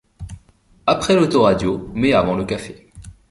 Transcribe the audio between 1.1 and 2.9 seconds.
l’autoradio mais avant le café.